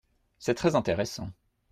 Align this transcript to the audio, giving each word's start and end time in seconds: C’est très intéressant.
C’est 0.39 0.55
très 0.55 0.73
intéressant. 0.75 1.29